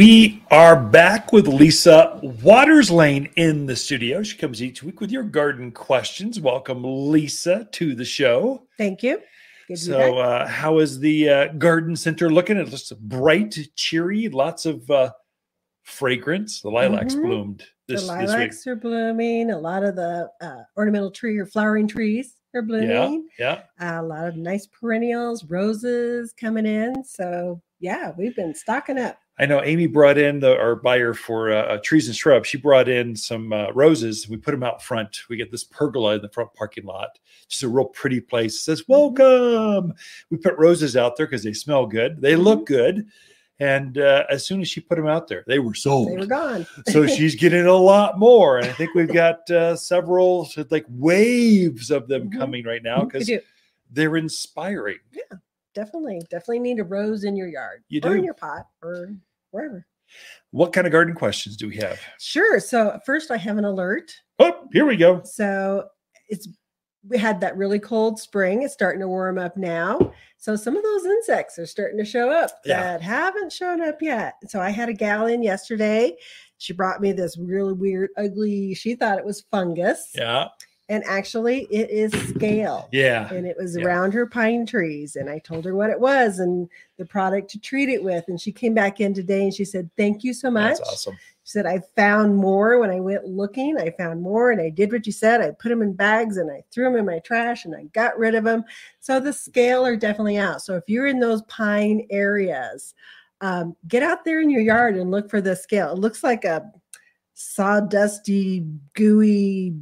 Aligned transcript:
We 0.00 0.42
are 0.50 0.82
back 0.82 1.30
with 1.30 1.46
Lisa 1.46 2.18
Watters 2.42 2.90
Lain 2.90 3.28
in 3.36 3.66
the 3.66 3.76
studio. 3.76 4.22
She 4.22 4.38
comes 4.38 4.62
each 4.62 4.82
week 4.82 4.98
with 4.98 5.10
your 5.10 5.24
garden 5.24 5.70
questions. 5.70 6.40
Welcome, 6.40 6.80
Lisa, 6.82 7.68
to 7.72 7.94
the 7.94 8.06
show. 8.06 8.62
Thank 8.78 9.02
you. 9.02 9.20
Good 9.68 9.78
So, 9.78 10.16
uh, 10.16 10.46
how 10.46 10.78
is 10.78 11.00
the 11.00 11.28
uh, 11.28 11.46
garden 11.48 11.96
center 11.96 12.30
looking? 12.30 12.56
It 12.56 12.70
looks 12.70 12.90
bright, 12.92 13.58
cheery, 13.76 14.30
lots 14.30 14.64
of 14.64 14.90
uh, 14.90 15.10
fragrance. 15.82 16.62
The 16.62 16.70
lilacs 16.70 17.14
Mhm. 17.14 17.22
bloomed 17.22 17.64
this, 17.86 18.00
the 18.00 18.06
lilacs 18.06 18.66
are 18.66 18.76
blooming. 18.76 19.50
A 19.50 19.58
lot 19.58 19.84
of 19.84 19.96
the 19.96 20.30
uh, 20.40 20.62
ornamental 20.78 21.10
tree 21.10 21.36
or 21.36 21.44
flowering 21.44 21.86
trees 21.86 22.36
are 22.54 22.62
blooming. 22.62 23.28
Yeah, 23.38 23.60
yeah. 23.78 24.00
a 24.00 24.02
lot 24.02 24.28
of 24.28 24.36
nice 24.36 24.66
perennials, 24.66 25.44
roses 25.44 26.32
coming 26.32 26.64
in. 26.64 27.04
So 27.04 27.60
yeah, 27.80 28.12
we've 28.16 28.34
been 28.34 28.54
stocking 28.54 28.98
up. 28.98 29.18
I 29.40 29.46
know 29.46 29.62
Amy 29.62 29.86
brought 29.86 30.18
in 30.18 30.38
the 30.40 30.54
our 30.58 30.76
buyer 30.76 31.14
for 31.14 31.50
uh, 31.50 31.78
trees 31.82 32.06
and 32.08 32.14
shrubs. 32.16 32.46
She 32.46 32.58
brought 32.58 32.88
in 32.90 33.16
some 33.16 33.52
uh, 33.54 33.70
roses. 33.72 34.28
We 34.28 34.36
put 34.36 34.50
them 34.50 34.62
out 34.62 34.82
front. 34.82 35.22
We 35.30 35.36
get 35.38 35.50
this 35.50 35.64
pergola 35.64 36.16
in 36.16 36.20
the 36.22 36.28
front 36.28 36.52
parking 36.54 36.84
lot. 36.84 37.18
Just 37.48 37.62
a 37.62 37.68
real 37.68 37.86
pretty 37.86 38.20
place. 38.20 38.54
It 38.56 38.58
says 38.60 38.84
welcome. 38.86 39.94
We 40.30 40.36
put 40.36 40.58
roses 40.58 40.94
out 40.96 41.16
there 41.16 41.26
because 41.26 41.42
they 41.42 41.54
smell 41.54 41.86
good. 41.86 42.20
They 42.20 42.36
look 42.36 42.66
good. 42.66 43.06
And 43.58 43.98
uh, 43.98 44.24
as 44.30 44.46
soon 44.46 44.60
as 44.62 44.68
she 44.68 44.80
put 44.80 44.96
them 44.96 45.06
out 45.06 45.28
there, 45.28 45.44
they 45.46 45.58
were 45.58 45.74
sold. 45.74 46.08
They 46.10 46.16
were 46.16 46.26
gone. 46.26 46.66
so 46.88 47.06
she's 47.16 47.34
getting 47.34 47.66
a 47.66 47.74
lot 47.76 48.18
more. 48.18 48.58
And 48.58 48.66
I 48.66 48.72
think 48.72 48.94
we've 48.94 49.12
got 49.12 49.50
uh, 49.50 49.74
several 49.76 50.48
like 50.70 50.86
waves 50.88 51.90
of 51.90 52.08
them 52.08 52.30
Mhm. 52.30 52.38
coming 52.38 52.64
right 52.64 52.82
now 52.82 53.04
because 53.04 53.30
they're 53.90 54.16
inspiring. 54.16 54.98
Yeah, 55.12 55.38
definitely, 55.74 56.20
definitely 56.30 56.60
need 56.60 56.78
a 56.78 56.84
rose 56.84 57.24
in 57.24 57.36
your 57.36 57.48
yard 57.48 57.82
You 57.88 58.00
or 58.04 58.12
in 58.14 58.20
do. 58.20 58.24
your 58.24 58.34
pot 58.34 58.66
or 58.82 59.14
wherever. 59.50 59.86
What 60.50 60.72
kind 60.72 60.86
of 60.86 60.92
garden 60.92 61.14
questions 61.14 61.56
do 61.56 61.68
we 61.68 61.76
have? 61.76 62.00
Sure. 62.18 62.58
So 62.58 62.98
first, 63.06 63.30
I 63.30 63.36
have 63.36 63.58
an 63.58 63.64
alert. 63.64 64.10
Oh, 64.38 64.66
here 64.72 64.86
we 64.86 64.96
go. 64.96 65.22
So 65.24 65.86
it's 66.28 66.48
we 67.08 67.16
had 67.16 67.40
that 67.40 67.56
really 67.56 67.78
cold 67.78 68.18
spring. 68.20 68.62
It's 68.62 68.74
starting 68.74 69.00
to 69.00 69.08
warm 69.08 69.38
up 69.38 69.56
now. 69.56 70.12
So 70.36 70.54
some 70.56 70.76
of 70.76 70.82
those 70.82 71.04
insects 71.06 71.58
are 71.58 71.64
starting 71.66 71.98
to 71.98 72.04
show 72.04 72.30
up 72.30 72.50
Yeah. 72.64 72.82
that 72.82 73.00
haven't 73.00 73.52
shown 73.52 73.80
up 73.80 74.02
yet. 74.02 74.34
So 74.48 74.60
I 74.60 74.68
had 74.70 74.88
a 74.90 74.92
gal 74.92 75.26
in 75.26 75.42
yesterday. 75.42 76.16
She 76.58 76.74
brought 76.74 77.00
me 77.00 77.12
this 77.12 77.38
really 77.38 77.72
weird, 77.72 78.10
ugly, 78.18 78.74
she 78.74 78.94
thought 78.94 79.18
it 79.18 79.24
was 79.24 79.44
fungus. 79.50 80.10
Yeah. 80.14 80.48
And 80.90 81.04
actually 81.06 81.68
it 81.70 81.88
is 81.88 82.12
scale. 82.28 82.88
Yeah. 82.90 83.32
And 83.32 83.46
it 83.46 83.56
was 83.56 83.76
Yeah. 83.76 83.84
around 83.84 84.12
her 84.12 84.26
pine 84.26 84.66
trees. 84.66 85.14
And 85.14 85.30
I 85.30 85.38
told 85.38 85.64
her 85.64 85.74
what 85.74 85.88
it 85.88 86.00
was 86.00 86.40
and 86.40 86.68
the 86.98 87.06
product 87.06 87.48
to 87.50 87.60
treat 87.60 87.88
it 87.88 88.02
with. 88.02 88.24
And 88.26 88.40
she 88.40 88.50
came 88.50 88.74
back 88.74 89.00
in 89.00 89.14
today 89.14 89.44
and 89.44 89.54
she 89.54 89.64
said, 89.64 89.88
Thank 89.96 90.24
you 90.24 90.34
so 90.34 90.50
much. 90.50 90.78
That's 90.78 90.80
awesome. 90.80 91.14
She 91.44 91.52
said, 91.52 91.64
I 91.64 91.80
found 91.96 92.36
more 92.36 92.78
when 92.80 92.90
I 92.90 92.98
went 93.00 93.24
looking. 93.24 93.78
I 93.78 93.90
found 93.90 94.20
more 94.20 94.50
and 94.50 94.60
I 94.60 94.68
did 94.68 94.92
what 94.92 95.06
you 95.06 95.12
said. 95.12 95.40
I 95.40 95.52
put 95.52 95.68
them 95.68 95.80
in 95.80 95.94
bags 95.94 96.36
and 96.36 96.50
I 96.50 96.62
threw 96.72 96.84
them 96.84 96.96
in 96.96 97.06
my 97.06 97.20
trash 97.20 97.64
and 97.64 97.74
I 97.74 97.84
got 97.92 98.18
rid 98.18 98.34
of 98.34 98.44
them. 98.44 98.64
So 98.98 99.20
the 99.20 99.32
scale 99.32 99.86
are 99.86 99.96
definitely 99.96 100.38
out. 100.38 100.60
So 100.60 100.74
if 100.76 100.84
you're 100.88 101.06
in 101.06 101.20
those 101.20 101.42
pine 101.42 102.04
areas, 102.10 102.94
um, 103.40 103.76
get 103.88 104.02
out 104.02 104.24
there 104.24 104.40
in 104.40 104.50
your 104.50 104.60
yard 104.60 104.96
and 104.96 105.10
look 105.10 105.30
for 105.30 105.40
the 105.40 105.54
scale. 105.56 105.92
It 105.92 105.98
looks 105.98 106.22
like 106.22 106.44
a 106.44 106.70
sawdusty, 107.34 108.78
gooey, 108.94 109.74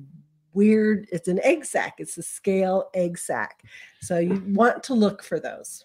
weird. 0.58 1.08
It's 1.12 1.28
an 1.28 1.40
egg 1.42 1.64
sac. 1.64 1.94
It's 1.98 2.18
a 2.18 2.22
scale 2.22 2.90
egg 2.92 3.16
sac. 3.16 3.62
So 4.00 4.18
you 4.18 4.42
want 4.48 4.82
to 4.84 4.94
look 4.94 5.22
for 5.22 5.38
those. 5.40 5.84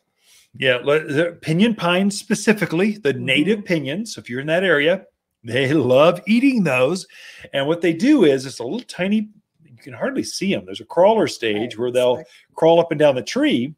Yeah, 0.58 0.80
the 0.80 1.38
pinyon 1.42 1.76
pines 1.76 2.18
specifically, 2.20 2.98
the 2.98 3.14
Mm-hmm. 3.14 3.26
native 3.26 3.60
pinyons. 3.62 4.18
If 4.18 4.30
you're 4.30 4.42
in 4.42 4.48
that 4.48 4.64
area, 4.64 5.06
they 5.44 5.74
love 5.74 6.22
eating 6.28 6.64
those. 6.64 7.08
And 7.54 7.68
what 7.68 7.82
they 7.82 7.94
do 7.94 8.24
is 8.26 8.46
it's 8.46 8.60
a 8.60 8.64
little 8.64 8.80
tiny, 8.82 9.30
you 9.64 9.78
can 9.82 9.94
hardly 9.94 10.24
see 10.24 10.54
them. 10.54 10.66
There's 10.66 10.82
a 10.82 10.86
crawler 10.86 11.28
stage 11.28 11.78
where 11.78 11.92
they'll 11.92 12.24
crawl 12.56 12.80
up 12.80 12.92
and 12.92 13.00
down 13.00 13.16
the 13.16 13.24
tree, 13.24 13.74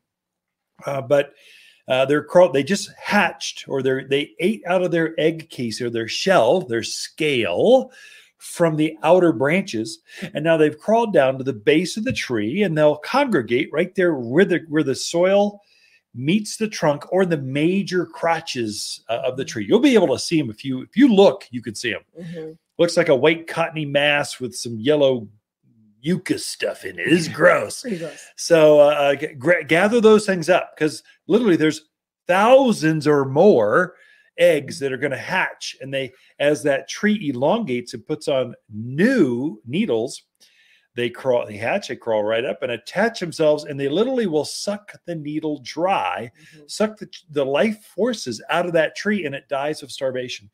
uh, 0.86 1.02
but 1.02 1.34
uh, 1.88 2.06
they're 2.06 2.24
crawl. 2.24 2.52
They 2.52 2.64
just 2.64 2.92
hatched, 3.02 3.66
or 3.68 3.82
they 3.84 4.04
they 4.06 4.32
ate 4.40 4.64
out 4.66 4.84
of 4.84 4.92
their 4.92 5.14
egg 5.20 5.50
case 5.50 5.80
or 5.82 5.90
their 5.90 6.08
shell, 6.08 6.62
their 6.62 6.84
scale, 6.84 7.92
from 8.38 8.76
the 8.76 8.98
outer 9.04 9.32
branches, 9.32 10.00
and 10.34 10.44
now 10.44 10.58
they've 10.58 10.78
crawled 10.78 11.14
down 11.14 11.38
to 11.38 11.44
the 11.44 11.54
base 11.54 11.98
of 11.98 12.04
the 12.04 12.14
tree, 12.14 12.64
and 12.64 12.78
they'll 12.78 12.98
congregate 12.98 13.70
right 13.72 13.94
there 13.96 14.14
where 14.16 14.46
the 14.46 14.60
where 14.68 14.84
the 14.84 14.96
soil 14.96 15.62
meets 16.14 16.58
the 16.58 16.68
trunk 16.68 17.04
or 17.12 17.26
the 17.26 17.38
major 17.38 18.06
crotches 18.06 19.04
uh, 19.10 19.22
of 19.26 19.36
the 19.38 19.44
tree. 19.46 19.66
You'll 19.68 19.80
be 19.80 19.96
able 19.96 20.08
to 20.10 20.20
see 20.20 20.40
them 20.40 20.50
if 20.50 20.64
you 20.64 20.82
if 20.82 20.96
you 20.96 21.14
look. 21.14 21.46
You 21.52 21.62
can 21.62 21.76
see 21.76 21.92
them. 21.92 22.02
Mhm. 22.20 22.58
Looks 22.78 22.98
like 22.98 23.10
a 23.10 23.16
white 23.16 23.48
cottony 23.48 23.86
mass 23.86 24.40
with 24.40 24.54
some 24.56 24.78
yellow 24.80 25.28
mucus 26.04 26.46
stuff 26.46 26.86
in 26.86 27.00
it. 27.00 27.08
It's 27.08 27.28
gross. 27.28 27.82
Gross. 27.84 28.28
So 28.36 28.80
uh, 28.82 29.16
g- 29.16 29.34
gather 29.68 30.00
those 30.00 30.26
things 30.26 30.50
up 30.50 30.72
because 30.76 31.02
literally 31.28 31.56
there's 31.56 31.82
thousands 32.28 33.08
or 33.08 33.26
more 33.26 33.96
eggs 34.38 34.80
that 34.80 34.92
are 34.94 34.98
going 34.98 35.12
to 35.12 35.18
hatch, 35.18 35.76
and 35.82 35.94
they 35.94 36.12
as 36.40 36.64
that 36.64 36.88
tree 36.90 37.30
elongates 37.30 37.94
and 37.94 38.06
puts 38.06 38.28
on 38.28 38.54
new 38.70 39.62
needles, 39.66 40.24
they 40.96 41.10
crawl, 41.10 41.46
they 41.46 41.58
hatch, 41.58 41.90
they 41.90 41.96
crawl 41.96 42.24
right 42.24 42.46
up 42.46 42.64
and 42.64 42.72
attach 42.72 43.20
themselves, 43.20 43.66
and 43.66 43.78
they 43.78 43.90
literally 43.90 44.28
will 44.28 44.46
suck 44.46 44.94
the 45.06 45.16
needle 45.16 45.60
dry, 45.62 46.32
Mhm. 46.56 46.72
suck 46.72 46.98
the, 46.98 47.10
the 47.32 47.44
life 47.46 47.84
forces 47.84 48.42
out 48.50 48.66
of 48.66 48.72
that 48.74 48.96
tree, 48.96 49.26
and 49.26 49.36
it 49.36 49.50
dies 49.50 49.84
of 49.84 49.92
starvation. 49.92 50.50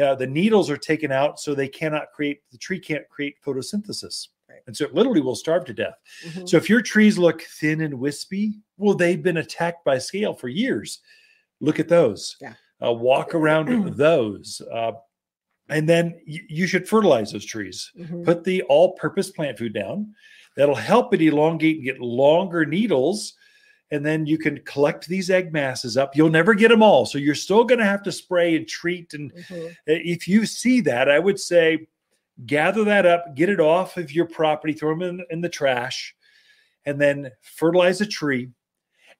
Uh, 0.00 0.14
the 0.14 0.26
needles 0.26 0.70
are 0.70 0.78
taken 0.78 1.12
out, 1.12 1.38
so 1.38 1.54
they 1.54 1.68
cannot 1.68 2.10
create 2.12 2.40
the 2.50 2.56
tree 2.58 2.80
can't 2.80 3.06
create 3.10 3.36
photosynthesis. 3.44 4.28
Right. 4.48 4.60
And 4.66 4.74
so 4.76 4.84
it 4.86 4.94
literally 4.94 5.20
will 5.20 5.36
starve 5.36 5.64
to 5.66 5.74
death. 5.74 5.98
Mhm. 6.24 6.48
So 6.48 6.56
if 6.56 6.68
your 6.70 6.80
trees 6.82 7.18
look 7.18 7.42
thin 7.42 7.80
and 7.82 7.98
wispy, 8.00 8.54
well, 8.78 8.94
they've 8.94 9.22
been 9.22 9.36
attacked 9.38 9.84
by 9.84 9.98
scale 9.98 10.32
for 10.34 10.48
years. 10.48 11.00
Look 11.60 11.78
at 11.78 11.88
those. 11.88 12.36
Yeah. 12.40 12.54
Uh, 12.82 12.92
walk 12.92 13.34
around 13.34 13.66
those. 13.96 14.60
Uh, 14.72 14.92
and 15.68 15.88
then 15.88 16.20
y- 16.26 16.40
you 16.48 16.66
should 16.66 16.88
fertilize 16.88 17.32
those 17.32 17.44
trees. 17.44 17.92
Mhm. 17.98 18.24
Put 18.24 18.44
the 18.44 18.62
all 18.62 18.92
purpose 18.94 19.30
plant 19.30 19.58
food 19.58 19.72
down. 19.72 20.14
That'll 20.56 20.74
help 20.74 21.14
it 21.14 21.22
elongate 21.22 21.76
and 21.76 21.84
get 21.84 22.00
longer 22.00 22.66
needles. 22.66 23.34
And 23.90 24.04
then 24.04 24.26
you 24.26 24.38
can 24.38 24.58
collect 24.64 25.06
these 25.06 25.30
egg 25.30 25.52
masses 25.52 25.96
up. 25.96 26.16
You'll 26.16 26.30
never 26.30 26.54
get 26.54 26.68
them 26.68 26.82
all. 26.82 27.04
So 27.06 27.18
you're 27.18 27.34
still 27.34 27.64
going 27.64 27.78
to 27.78 27.84
have 27.84 28.02
to 28.04 28.12
spray 28.12 28.56
and 28.56 28.66
treat. 28.66 29.12
And 29.14 29.32
Mhm. 29.34 29.76
if 29.86 30.26
you 30.26 30.44
see 30.46 30.80
that, 30.82 31.08
I 31.10 31.18
would 31.18 31.38
say 31.38 31.86
gather 32.46 32.84
that 32.84 33.06
up, 33.06 33.34
get 33.36 33.48
it 33.50 33.60
off 33.60 33.96
of 33.98 34.10
your 34.12 34.26
property, 34.26 34.72
throw 34.72 34.90
them 34.98 35.02
in, 35.20 35.26
in 35.30 35.40
the 35.42 35.48
trash, 35.48 36.14
and 36.86 37.00
then 37.00 37.30
fertilize 37.42 38.00
a 38.00 38.06
tree, 38.06 38.48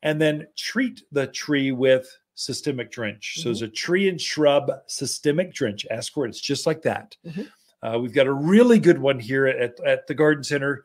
and 0.03 0.21
then 0.21 0.47
treat 0.57 1.03
the 1.13 1.27
tree 1.29 1.71
with 1.71 2.09
systemic 2.35 2.91
drench. 2.91 3.35
So 3.37 3.45
there's 3.45 3.63
a 3.63 3.69
tree 3.69 4.09
and 4.09 4.21
shrub 4.21 4.71
systemic 4.87 5.53
drench. 5.53 5.87
Ask 5.91 6.13
for 6.13 6.25
it. 6.27 6.31
It's 6.31 6.41
just 6.41 6.67
like 6.67 6.83
that. 6.83 7.17
Mhm. 7.27 7.49
Uh, 7.83 7.99
we've 8.01 8.15
got 8.15 8.27
a 8.27 8.33
really 8.33 8.79
good 8.79 8.99
one 8.99 9.19
here 9.19 9.47
at, 9.47 9.79
at 9.85 10.07
the 10.07 10.15
garden 10.15 10.45
center 10.45 10.85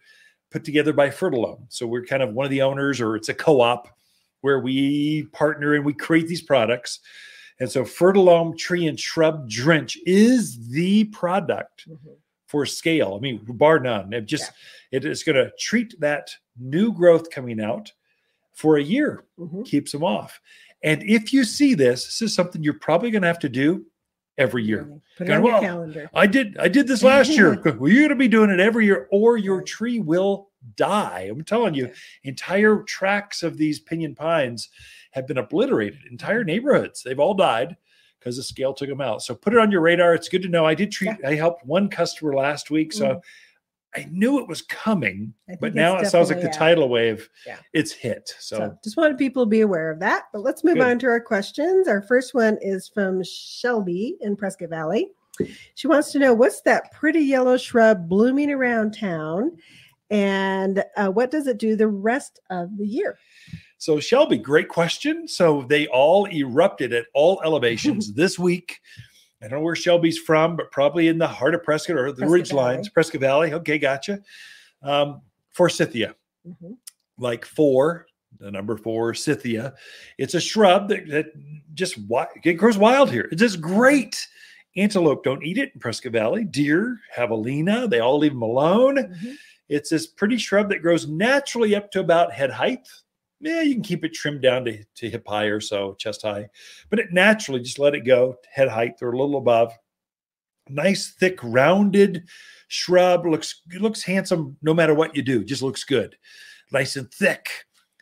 put 0.51 0.63
together 0.63 0.93
by 0.93 1.09
Fertilome. 1.09 1.65
So 1.69 1.85
we're 1.87 2.05
kind 2.05 2.23
of 2.23 2.33
one 2.33 2.45
of 2.45 2.51
the 2.51 2.61
owners, 2.61 2.99
or 3.01 3.15
it's 3.15 3.29
a 3.29 3.33
co-op 3.33 3.87
where 4.41 4.59
we 4.59 5.23
partner 5.33 5.73
and 5.75 5.85
we 5.85 5.93
create 5.93 6.27
these 6.27 6.41
products. 6.41 6.99
And 7.59 7.69
so 7.69 7.83
Fertilome 7.83 8.57
Tree 8.57 8.87
and 8.87 8.99
Shrub 8.99 9.49
Drench 9.49 9.97
is 10.05 10.69
the 10.69 11.05
product 11.05 11.87
Mhm. 11.89 12.15
for 12.47 12.65
scale. 12.65 13.15
I 13.15 13.19
mean, 13.19 13.41
bar 13.47 13.79
none. 13.79 14.13
It 14.13 14.21
just 14.25 14.51
it 14.91 15.03
is 15.05 15.21
going 15.23 15.35
to 15.35 15.51
treat 15.59 15.99
that 15.99 16.29
new 16.57 16.93
growth 16.93 17.29
coming 17.29 17.59
out 17.59 17.91
for 18.53 18.77
a 18.77 18.81
year, 18.81 19.25
Mhm. 19.37 19.65
keeps 19.65 19.91
them 19.91 20.03
off. 20.03 20.39
And 20.83 21.01
if 21.03 21.33
you 21.33 21.43
see 21.43 21.73
this, 21.73 22.05
this 22.05 22.21
is 22.21 22.33
something 22.33 22.63
you're 22.63 22.73
probably 22.75 23.11
going 23.11 23.23
to 23.23 23.27
have 23.27 23.39
to 23.39 23.49
do 23.49 23.85
every 24.37 24.63
year. 24.63 24.87
Put 25.17 25.27
it 25.27 25.29
Going, 25.29 25.39
on 25.39 25.43
your 25.43 25.51
"Well, 25.53 25.61
calendar. 25.61 26.09
I 26.13 26.27
did 26.27 26.57
I 26.59 26.67
did 26.67 26.87
this 26.87 27.03
last 27.03 27.29
year. 27.31 27.59
well, 27.65 27.89
you're 27.91 28.01
going 28.01 28.09
to 28.09 28.15
be 28.15 28.27
doing 28.27 28.49
it 28.51 28.59
every 28.59 28.85
year, 28.85 29.07
or 29.11 29.37
your 29.37 29.61
tree 29.61 29.99
will 29.99 30.49
die. 30.75 31.27
I'm 31.31 31.43
telling 31.43 31.73
you, 31.73 31.91
entire 32.23 32.83
tracts 32.83 33.41
of 33.43 33.57
these 33.57 33.79
pinyon 33.79 34.15
pines 34.15 34.69
have 35.11 35.25
been 35.27 35.37
obliterated. 35.39 35.99
Entire 36.11 36.43
neighborhoods, 36.43 37.01
they've 37.01 37.19
all 37.19 37.33
died 37.33 37.75
because 38.19 38.35
the 38.37 38.43
scale 38.43 38.73
took 38.73 38.89
them 38.89 39.01
out. 39.01 39.21
So 39.23 39.33
put 39.33 39.53
it 39.53 39.59
on 39.59 39.71
your 39.71 39.81
radar. 39.81 40.13
It's 40.13 40.29
good 40.29 40.41
to 40.43 40.49
know. 40.49 40.65
I 40.65 40.75
did 40.75 40.91
treat. 40.91 41.15
I 41.25 41.35
helped 41.35 41.65
one 41.65 41.89
customer 41.89 42.33
last 42.33 42.69
week, 42.69 42.93
so 42.93 43.05
Mm. 43.07 43.21
I 43.95 44.07
knew 44.11 44.39
it 44.39 44.47
was 44.47 44.61
coming. 44.61 45.33
But 45.59 45.73
now 45.73 45.97
it 45.97 46.07
sounds 46.07 46.29
like 46.29 46.41
the 46.41 46.49
out. 46.49 46.53
tidal 46.53 46.89
wave. 46.89 47.29
Yeah. 47.45 47.57
It's 47.73 47.91
hit. 47.91 48.33
So, 48.39 48.57
So 48.57 48.77
just 48.83 48.97
wanted 48.97 49.17
people 49.17 49.45
to 49.45 49.49
be 49.49 49.61
aware 49.61 49.89
of 49.91 49.99
that. 50.01 50.25
But 50.33 50.43
let's 50.43 50.63
move 50.63 50.75
Good. 50.75 50.87
on 50.87 50.99
to 50.99 51.07
our 51.07 51.21
questions. 51.21 51.87
Our 51.87 52.01
first 52.01 52.33
one 52.33 52.57
is 52.61 52.89
from 52.93 53.23
Shelby 53.23 54.17
in 54.21 54.35
Prescott 54.35 54.69
Valley. 54.69 55.11
She 55.75 55.87
wants 55.87 56.11
to 56.11 56.19
know 56.19 56.33
what's 56.33 56.61
that 56.61 56.91
pretty 56.91 57.21
yellow 57.21 57.57
shrub 57.57 58.09
blooming 58.09 58.51
around 58.51 58.91
town 58.91 59.51
and 60.09 60.83
uh, 60.95 61.09
what 61.09 61.31
does 61.31 61.47
it 61.47 61.57
do 61.57 61.75
the 61.75 61.87
rest 61.87 62.39
of 62.49 62.77
the 62.77 62.87
year? 62.87 63.17
So, 63.77 63.99
Shelby, 63.99 64.37
great 64.37 64.69
question. 64.69 65.27
So, 65.27 65.65
they 65.69 65.87
all 65.87 66.25
erupted 66.27 66.93
at 66.93 67.05
all 67.13 67.41
elevations 67.45 68.13
this 68.13 68.39
week. 68.39 68.79
I 69.41 69.47
don't 69.47 69.59
know 69.59 69.63
where 69.63 69.75
Shelby's 69.75 70.17
from, 70.17 70.55
but 70.55 70.71
probably 70.71 71.07
in 71.09 71.17
the 71.17 71.27
heart 71.27 71.53
of 71.53 71.63
Prescott 71.63 71.95
or 71.97 72.11
the 72.11 72.17
Prescott 72.17 72.31
Ridge 72.31 72.49
Valley. 72.49 72.61
Lines, 72.75 72.89
Prescott 72.89 73.21
Valley. 73.21 73.53
Okay, 73.53 73.77
gotcha. 73.77 74.19
Um, 74.81 75.21
forsythia, 75.51 76.15
Mhm. 76.47 76.77
like 77.19 77.45
four, 77.45 78.07
the 78.39 78.49
number 78.51 78.77
four, 78.77 79.13
Scythia. 79.13 79.73
It's 80.17 80.33
a 80.33 80.39
shrub 80.39 80.89
that, 80.89 81.07
that 81.09 81.27
just 81.73 81.97
it 82.43 82.53
grows 82.53 82.77
wild 82.77 83.11
here. 83.11 83.27
It's 83.31 83.41
just 83.41 83.61
great. 83.61 84.27
Antelope 84.75 85.23
don't 85.23 85.43
eat 85.43 85.57
it 85.57 85.71
in 85.73 85.79
Prescott 85.79 86.11
Valley. 86.13 86.43
Deer, 86.43 86.99
javelina, 87.15 87.89
they 87.89 87.99
all 87.99 88.19
leave 88.19 88.33
them 88.33 88.43
alone. 88.43 88.97
Mhm. 88.97 89.35
It's 89.69 89.89
this 89.89 90.07
pretty 90.07 90.37
shrub 90.37 90.69
that 90.69 90.81
grows 90.81 91.07
naturally 91.07 91.75
up 91.75 91.91
to 91.91 91.99
about 91.99 92.31
head 92.31 92.51
height. 92.51 92.87
Yeah, 93.39 93.61
you 93.61 93.75
can 93.75 93.83
keep 93.83 94.03
it 94.03 94.13
trimmed 94.13 94.41
down 94.41 94.65
to, 94.65 94.83
to 94.83 95.09
hip 95.09 95.27
high 95.27 95.45
or 95.45 95.59
so, 95.59 95.93
chest 95.95 96.23
high, 96.23 96.49
but 96.89 96.99
it 96.99 97.11
naturally 97.13 97.61
just 97.61 97.77
let 97.79 97.93
it 97.93 98.01
go 98.05 98.35
head 98.51 98.67
height 98.67 98.93
or 99.01 99.11
a 99.11 99.17
little 99.17 99.37
above. 99.37 99.73
Nice, 100.69 101.11
thick, 101.19 101.39
rounded 101.43 102.23
shrub. 102.67 103.25
Looks 103.25 103.61
looks 103.79 104.03
handsome 104.03 104.57
no 104.61 104.73
matter 104.73 104.93
what 104.93 105.15
you 105.15 105.21
do. 105.21 105.43
Just 105.43 105.61
looks 105.61 105.83
good, 105.83 106.17
nice 106.71 106.95
and 106.97 107.11
thick. 107.13 107.49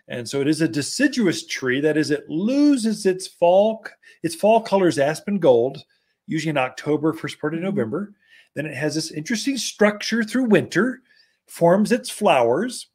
And 0.07 0.27
so 0.27 0.41
it 0.41 0.47
is 0.47 0.61
a 0.61 0.67
deciduous 0.67 1.45
tree. 1.45 1.79
That 1.81 1.97
is, 1.97 2.11
it 2.11 2.29
loses 2.29 3.05
its 3.05 3.27
fall 3.27 3.85
its 4.23 4.35
fall 4.35 4.61
colors 4.61 4.97
aspen 4.99 5.37
gold, 5.39 5.83
usually 6.27 6.49
in 6.51 6.57
October, 6.57 7.13
first 7.13 7.39
part 7.39 7.53
of 7.53 7.59
Mhm. 7.59 7.63
November. 7.63 8.13
Then 8.55 8.65
it 8.65 8.73
has 8.75 8.95
this 8.95 9.11
interesting 9.11 9.57
structure 9.57 10.23
through 10.23 10.45
winter, 10.45 11.01
forms 11.47 11.91
its 11.91 12.09
flowers. 12.09 12.87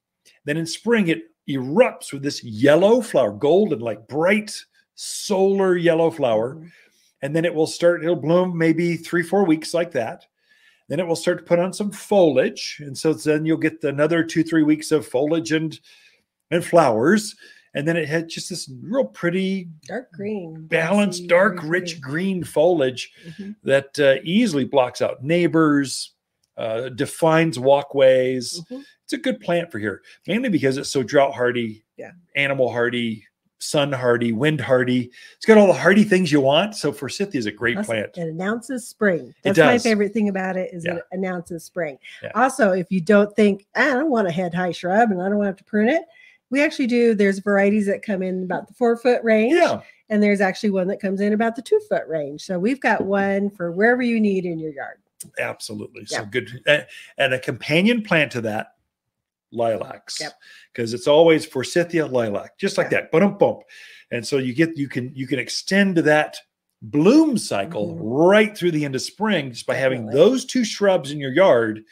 Then 0.45 0.57
in 0.57 0.67
spring, 0.67 1.09
it 1.09 1.30
erupts 1.49 2.13
with 2.13 2.23
this 2.23 2.43
yellow 2.45 3.01
flower, 3.01 3.33
golden, 3.33 3.81
like 3.81 4.07
bright 4.09 4.53
solar 4.95 5.77
yellow 5.77 6.11
flower. 6.11 6.57
Mhm. 6.57 6.71
And 7.23 7.37
then 7.37 7.45
it 7.45 7.55
will 7.55 7.67
start, 7.67 8.03
it'll 8.03 8.17
bloom 8.17 8.57
maybe 8.57 8.97
three, 8.97 9.23
four 9.23 9.45
weeks 9.45 9.75
like 9.75 9.93
that. 9.93 10.27
Then 10.89 11.01
it 11.01 11.07
will 11.07 11.17
start 11.17 11.39
to 11.39 11.45
put 11.45 11.59
on 11.59 11.73
some 11.73 11.91
foliage. 11.93 12.79
And 12.81 12.97
so 12.97 13.13
then 13.13 13.45
you'll 13.47 13.59
get 13.59 13.83
another 13.85 14.25
two, 14.25 14.43
three 14.43 14.63
weeks 14.63 14.91
of 14.93 15.07
foliage 15.07 15.53
and 15.53 15.79
and 16.51 16.65
flowers. 16.65 17.37
And 17.75 17.87
then 17.87 17.97
it 17.97 18.09
had 18.09 18.29
just 18.29 18.49
this 18.51 18.69
real 18.83 19.05
pretty, 19.05 19.69
Dark 19.87 20.11
green. 20.13 20.67
balanced, 20.67 21.29
dark, 21.29 21.61
rich 21.63 21.93
pretty. 21.93 22.01
green 22.01 22.43
foliage 22.45 23.13
Mhm. 23.29 23.55
that 23.63 23.97
uh, 24.01 24.17
easily 24.25 24.65
blocks 24.65 25.01
out 25.01 25.23
neighbors, 25.23 26.13
uh, 26.61 26.89
defines 26.91 27.59
walkways. 27.59 28.61
Mhm. 28.71 28.85
It's 29.05 29.13
a 29.13 29.19
good 29.19 29.41
plant 29.41 29.73
for 29.73 29.79
here, 29.79 30.03
mainly 30.27 30.49
because 30.51 30.77
it's 30.77 30.91
so 30.91 31.03
drought 31.03 31.35
hardy, 31.35 31.85
Yeah. 31.97 32.13
animal 32.37 32.71
hardy, 32.71 33.25
sun 33.59 33.93
hardy, 33.93 34.33
wind 34.33 34.61
hardy. 34.61 35.11
It's 35.37 35.45
got 35.47 35.59
all 35.59 35.67
the 35.67 35.73
hardy 35.75 36.05
things 36.05 36.33
you 36.33 36.41
want. 36.41 36.75
So 36.77 36.93
forsythia 36.93 37.39
is 37.39 37.47
a 37.47 37.53
great 37.53 37.75
Plus, 37.75 37.87
plant. 37.87 38.17
It 38.17 38.29
announces 38.29 38.87
spring. 38.89 39.35
That's 39.43 39.59
my 39.59 39.79
favorite 39.79 40.13
thing 40.15 40.29
about 40.29 40.57
it 40.57 40.73
is 40.73 40.85
Yeah. 40.85 40.97
it 40.97 41.03
announces 41.13 41.65
spring. 41.65 41.99
Yeah. 42.23 42.31
Also, 42.35 42.73
if 42.73 42.91
you 42.91 43.01
don't 43.01 43.35
think 43.37 43.67
"Ah, 43.75 43.91
I 43.91 43.95
don't 43.95 44.11
want 44.11 44.29
a 44.29 44.31
head 44.31 44.55
high 44.55 44.73
shrub 44.73 45.11
and 45.11 45.21
I 45.21 45.29
don't 45.29 45.37
want 45.39 45.47
to 45.47 45.51
have 45.51 45.57
to 45.59 45.65
prune 45.65 45.89
it, 45.89 46.03
we 46.51 46.63
actually 46.63 46.87
do. 46.87 47.15
There's 47.15 47.39
varieties 47.41 47.87
that 47.87 48.03
come 48.03 48.23
in 48.23 48.43
about 48.45 48.67
the 48.69 48.75
four 48.75 48.97
foot 48.97 49.23
range, 49.23 49.55
Yeah, 49.55 49.81
and 50.09 50.23
there's 50.23 50.41
actually 50.41 50.71
one 50.71 50.89
that 50.89 51.01
comes 51.01 51.21
in 51.21 51.33
about 51.35 51.55
the 51.57 51.63
two 51.63 51.81
foot 51.89 52.07
range. 52.09 52.43
So 52.43 52.59
we've 52.59 52.81
got 52.81 53.05
one 53.05 53.51
for 53.51 53.71
wherever 53.73 54.03
you 54.03 54.21
need 54.21 54.45
in 54.47 54.59
your 54.59 54.73
yard. 54.73 54.99
Absolutely. 55.39 56.07
So 56.07 56.25
good. 56.25 56.63
And, 56.67 56.87
and 57.19 57.35
a 57.35 57.39
companion 57.39 58.03
plant 58.03 58.33
to 58.33 58.41
that, 58.43 58.75
lilacs. 59.53 60.21
Yep. 60.21 60.33
Because 60.73 60.95
it's 60.95 61.07
always 61.07 61.45
forsythia 61.45 62.07
lilac, 62.07 62.59
just 62.59 62.79
like 62.79 62.91
that. 62.91 63.11
Bump 63.11 63.39
bump. 63.39 63.63
And 64.11 64.27
so 64.27 64.39
you 64.39 64.55
get 64.55 64.77
you 64.77 64.89
can 64.89 65.13
you 65.15 65.27
can 65.27 65.39
extend 65.39 65.97
that 65.99 66.37
bloom 66.83 67.37
cycle 67.37 67.95
Mhm. 67.95 67.99
right 68.01 68.57
through 68.57 68.71
the 68.71 68.85
end 68.85 68.95
of 68.95 69.03
spring 69.03 69.53
just 69.53 69.67
by 69.67 69.75
having 69.75 70.07
those 70.07 70.45
two 70.47 70.65
shrubs 70.65 71.11
in 71.11 71.19
your 71.19 71.33
yard 71.33 71.85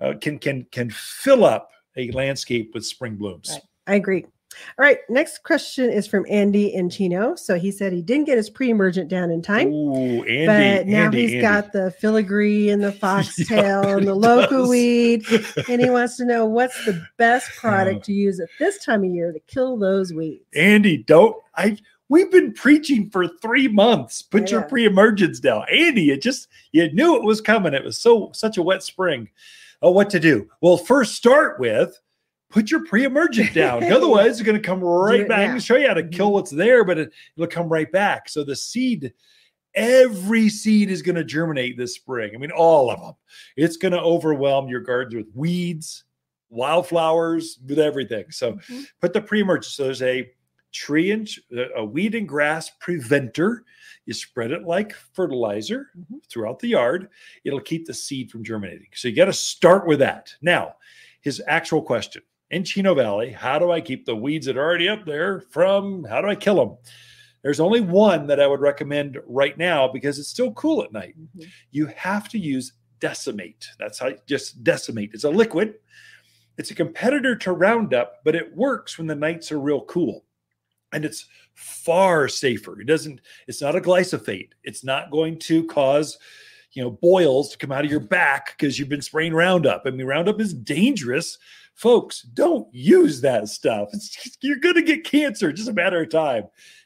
uh, 0.00 0.14
can 0.20 0.38
can 0.38 0.64
can 0.70 0.90
fill 0.90 1.44
up 1.44 1.70
a 1.96 2.10
landscape 2.12 2.72
with 2.74 2.86
spring 2.86 3.16
blooms. 3.16 3.50
Right. 3.50 3.62
I 3.86 3.94
agree. 3.96 4.26
All 4.78 4.84
right. 4.84 4.98
Next 5.08 5.42
question 5.44 5.90
is 5.90 6.06
from 6.06 6.24
Andy 6.28 6.72
in 6.74 6.90
Chino. 6.90 7.34
So 7.36 7.58
he 7.58 7.70
said 7.70 7.92
he 7.92 8.02
didn't 8.02 8.24
get 8.24 8.36
his 8.36 8.50
pre 8.50 8.70
emergent 8.70 9.08
down 9.08 9.30
in 9.30 9.42
time. 9.42 9.72
Ooh, 9.72 10.22
Andy, 10.24 10.46
but 10.46 10.86
now 10.86 11.04
Andy, 11.04 11.20
he's 11.22 11.30
Andy. 11.32 11.42
got 11.42 11.72
the 11.72 11.94
filaree 12.02 12.72
and 12.72 12.82
the 12.82 12.92
foxtail 13.02 13.96
and 13.98 14.06
the 14.06 14.14
loco 14.14 14.68
weed, 14.68 15.24
and 15.68 15.80
he 15.80 15.90
wants 15.90 16.16
to 16.18 16.24
know 16.24 16.46
what's 16.46 16.84
the 16.84 17.04
best 17.18 17.48
Uh. 17.56 17.60
product 17.60 18.04
to 18.06 18.12
use 18.12 18.40
at 18.40 18.48
this 18.58 18.84
time 18.84 19.04
of 19.04 19.10
year 19.10 19.32
to 19.32 19.40
kill 19.40 19.76
those 19.76 20.12
weeds. 20.12 20.44
Andy, 20.54 20.98
don't 20.98 21.36
I 21.56 21.76
we've 22.08 22.30
been 22.30 22.52
preaching 22.52 23.08
for 23.10 23.26
three 23.28 23.68
months. 23.68 24.20
Put 24.22 24.48
I 24.48 24.50
your 24.52 24.62
pre-emergence 24.62 25.40
down. 25.40 25.64
Andy, 25.72 26.10
it 26.10 26.20
just 26.22 26.48
you 26.72 26.92
knew 26.92 27.16
it 27.16 27.22
was 27.24 27.40
coming. 27.40 27.74
It 27.74 27.84
was 27.84 27.98
so 27.98 28.30
such 28.34 28.58
a 28.58 28.62
wet 28.62 28.82
spring. 28.82 29.28
Oh, 29.84 29.90
what 29.90 30.10
to 30.10 30.20
do? 30.20 30.48
Well, 30.60 30.76
first 30.76 31.14
start 31.16 31.58
with 31.58 31.98
put 32.52 32.70
your 32.70 32.84
pre-emergent 32.84 33.52
down. 33.54 33.82
Otherwise, 33.90 34.32
it's 34.32 34.42
going 34.42 34.60
to 34.60 34.62
come 34.66 34.80
right 34.84 35.26
back. 35.28 35.46
Now. 35.48 35.52
can 35.54 35.60
show 35.60 35.76
you 35.76 35.88
how 35.88 35.94
to 35.94 36.06
kill 36.06 36.32
what's 36.32 36.50
there, 36.50 36.84
but 36.84 36.98
it, 36.98 37.12
it'll 37.36 37.48
come 37.48 37.68
right 37.68 37.90
back. 37.90 38.28
So 38.28 38.44
the 38.44 38.54
seed, 38.54 39.12
every 39.74 40.48
seed 40.48 40.90
is 40.90 41.02
going 41.02 41.16
to 41.16 41.24
germinate 41.24 41.76
this 41.76 41.94
spring. 41.94 42.32
I 42.34 42.38
mean, 42.38 42.50
all 42.52 42.90
of 42.90 43.00
them. 43.00 43.14
It's 43.56 43.76
going 43.76 43.92
to 43.92 44.00
overwhelm 44.00 44.68
your 44.68 44.80
gardens 44.80 45.14
with 45.16 45.34
weeds, 45.34 46.04
wildflowers, 46.50 47.58
with 47.66 47.78
everything. 47.78 48.26
So 48.30 48.52
Mhm. 48.54 48.86
put 49.00 49.12
the 49.12 49.22
pre-emergent. 49.22 49.72
So 49.72 49.84
there's 49.84 50.02
a 50.02 50.30
tree 50.72 51.10
and 51.10 51.28
a 51.76 51.84
weed 51.84 52.14
and 52.14 52.28
grass 52.28 52.70
preventer. 52.80 53.64
You 54.06 54.14
spread 54.14 54.50
it 54.52 54.64
like 54.64 54.92
fertilizer 55.14 55.88
Mhm. 55.98 56.24
throughout 56.28 56.58
the 56.58 56.68
yard. 56.68 57.08
It'll 57.44 57.60
keep 57.60 57.86
the 57.86 57.94
seed 57.94 58.30
from 58.30 58.42
germinating. 58.44 58.88
So 58.94 59.08
you 59.08 59.16
got 59.16 59.26
to 59.26 59.32
start 59.32 59.86
with 59.86 59.98
that. 60.00 60.34
Now, 60.42 60.76
his 61.20 61.40
actual 61.46 61.82
question 61.82 62.22
in 62.52 62.64
Chino 62.64 62.94
Valley, 62.94 63.30
how 63.30 63.58
do 63.58 63.72
I 63.72 63.80
keep 63.80 64.04
the 64.04 64.14
weeds 64.14 64.46
that 64.46 64.56
are 64.56 64.62
already 64.62 64.88
up 64.88 65.04
there 65.04 65.40
from? 65.50 66.04
How 66.04 66.20
do 66.20 66.28
I 66.28 66.34
kill 66.34 66.56
them? 66.56 66.76
There's 67.42 67.60
only 67.60 67.80
one 67.80 68.26
that 68.28 68.38
I 68.40 68.46
would 68.46 68.60
recommend 68.60 69.18
right 69.26 69.56
now 69.58 69.88
because 69.88 70.18
it's 70.18 70.28
still 70.28 70.52
cool 70.52 70.82
at 70.84 70.92
night 70.92 71.16
Mhm. 71.36 71.48
you 71.72 71.86
have 71.86 72.28
to 72.28 72.38
use 72.38 72.74
decimate. 73.00 73.66
That's 73.80 73.98
how 73.98 74.12
just 74.26 74.62
decimate. 74.62 75.10
It's 75.12 75.24
a 75.24 75.30
liquid. 75.30 75.74
It's 76.56 76.70
a 76.70 76.74
competitor 76.74 77.34
to 77.36 77.52
Roundup, 77.52 78.22
but 78.24 78.36
it 78.36 78.54
works 78.54 78.96
when 78.96 79.08
the 79.08 79.14
nights 79.16 79.50
are 79.50 79.58
real 79.58 79.80
cool. 79.86 80.24
And 80.92 81.04
it's 81.04 81.26
far 81.54 82.28
safer. 82.28 82.80
It 82.80 82.86
doesn't, 82.86 83.20
it's 83.48 83.62
not 83.62 83.74
a 83.74 83.80
glyphosate. 83.80 84.50
It's 84.62 84.84
not 84.84 85.10
going 85.10 85.38
to 85.40 85.64
cause, 85.66 86.18
you 86.72 86.82
know, 86.82 86.90
boils 86.90 87.50
to 87.50 87.58
come 87.58 87.72
out 87.72 87.84
of 87.84 87.90
your 87.90 88.00
back 88.00 88.56
because 88.56 88.78
you've 88.78 88.88
been 88.88 89.02
spraying 89.02 89.34
Roundup. 89.34 89.82
I 89.84 89.90
mean, 89.90 90.06
Roundup 90.06 90.40
is 90.40 90.54
dangerous. 90.54 91.38
Folks, 91.74 92.22
don't 92.22 92.66
use 92.72 93.20
that 93.20 93.48
stuff. 93.48 93.88
It's, 93.92 94.36
you're 94.42 94.56
going 94.56 94.74
to 94.74 94.82
get 94.82 95.04
cancer. 95.04 95.52
Just 95.52 95.68
a 95.68 95.72
matter 95.72 96.02
of 96.02 96.10
time. 96.10 96.44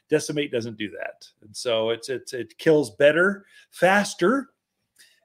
Decimate 0.09 0.51
doesn't 0.51 0.77
do 0.77 0.89
that. 0.91 1.27
And 1.41 1.55
so 1.55 1.89
it's, 1.89 2.09
it's 2.09 2.33
it 2.33 2.57
kills 2.57 2.91
better, 2.95 3.45
faster 3.71 4.49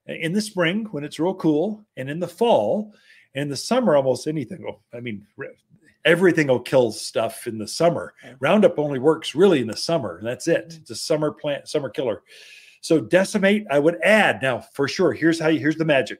in 0.06 0.32
the 0.32 0.40
spring 0.40 0.86
when 0.90 1.04
it's 1.04 1.20
real 1.20 1.34
cool, 1.34 1.84
and 1.96 2.10
in 2.10 2.18
the 2.18 2.26
fall, 2.26 2.92
and 3.34 3.42
in 3.42 3.48
the 3.48 3.56
summer, 3.56 3.94
almost 3.94 4.26
anything. 4.26 4.62
Will, 4.62 4.82
I 4.92 4.98
mean, 4.98 5.24
everything 6.04 6.48
will 6.48 6.58
kill 6.58 6.90
stuff 6.90 7.46
in 7.46 7.58
the 7.58 7.68
summer. 7.68 8.14
Roundup 8.40 8.78
only 8.80 8.98
works 8.98 9.36
really 9.36 9.60
in 9.60 9.68
the 9.68 9.76
summer, 9.76 10.18
and 10.18 10.26
that's 10.26 10.48
it. 10.48 10.70
Mhm. 10.70 10.80
It's 10.80 10.90
a 10.90 10.96
summer 10.96 11.30
plant, 11.30 11.68
summer 11.68 11.88
killer. 11.88 12.22
So 12.82 13.00
decimate, 13.00 13.64
I 13.70 13.78
would 13.78 13.98
add 14.02 14.42
now 14.42 14.60
for 14.60 14.88
sure. 14.88 15.12
Here's 15.12 15.40
how 15.40 15.48
you, 15.48 15.58
here's 15.58 15.76
the 15.76 15.84
magic: 15.84 16.18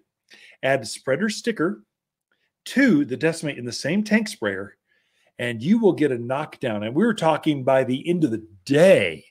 add 0.63 0.87
spreader 0.87 1.29
sticker 1.29 1.85
to 2.67 3.05
the 3.05 3.17
decimate 3.17 3.59
in 3.59 3.65
the 3.65 3.73
same 3.73 4.05
tank 4.05 4.29
sprayer, 4.29 4.77
and 5.39 5.63
you 5.63 5.79
will 5.79 5.93
get 5.93 6.13
a 6.13 6.19
knockdown. 6.19 6.85
And 6.85 6.95
we 6.95 7.05
were 7.05 7.15
talking 7.15 7.65
by 7.65 7.85
the 7.85 8.09
end 8.09 8.25
of 8.25 8.31
the 8.31 8.47
day, 8.65 9.25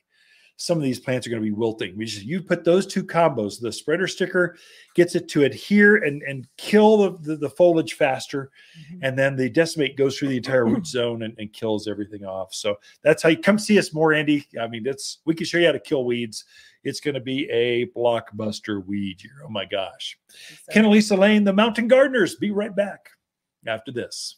some 0.56 0.76
of 0.78 0.84
these 0.84 1.00
plants 1.00 1.26
are 1.26 1.30
going 1.30 1.42
to 1.42 1.46
be 1.46 1.50
wilting. 1.50 1.96
We 1.96 2.04
just 2.04 2.24
you 2.24 2.40
put 2.42 2.62
those 2.64 2.86
two 2.86 3.02
combos, 3.04 3.60
the 3.60 3.72
spreader 3.72 4.06
sticker 4.06 4.56
gets 4.94 5.14
it 5.16 5.28
to 5.30 5.42
adhere 5.44 5.96
and 6.04 6.22
and 6.22 6.46
kill 6.56 6.98
the, 6.98 7.18
the, 7.22 7.36
the 7.36 7.50
foliage 7.50 7.94
faster, 7.94 8.50
Mhm. 8.92 8.98
and 9.02 9.18
then 9.18 9.34
the 9.34 9.48
decimate 9.50 9.96
goes 9.96 10.16
through 10.18 10.28
the 10.28 10.36
entire 10.36 10.64
root 10.66 10.86
zone 10.86 11.22
and, 11.22 11.34
and 11.38 11.52
kills 11.52 11.88
everything 11.88 12.24
off. 12.24 12.54
So 12.54 12.76
that's 13.02 13.22
how 13.22 13.30
you 13.30 13.38
come 13.38 13.58
see 13.58 13.78
us 13.78 13.92
more, 13.92 14.12
Andy. 14.12 14.46
I 14.60 14.68
mean, 14.68 14.82
that's, 14.84 15.18
we 15.24 15.34
can 15.34 15.46
show 15.46 15.58
you 15.58 15.66
how 15.66 15.72
to 15.72 15.80
kill 15.80 16.04
weeds. 16.04 16.44
It's 16.84 17.00
going 17.00 17.14
to 17.14 17.20
be 17.20 17.48
a 17.50 17.86
blockbuster 17.96 18.84
weed 18.86 19.22
year. 19.22 19.42
Oh 19.44 19.48
my 19.48 19.64
gosh. 19.64 20.18
So- 20.28 20.72
Ken 20.72 20.84
Elisa 20.84 21.16
Lain, 21.16 21.44
the 21.44 21.52
Mountain 21.52 21.88
Gardeners. 21.88 22.36
Be 22.36 22.50
right 22.50 22.74
back 22.74 23.08
after 23.66 23.90
this. 23.92 24.36